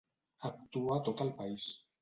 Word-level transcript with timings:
Actua 0.49 0.97
a 0.97 0.99
tot 1.11 1.23
el 1.27 1.33
país. 1.43 1.73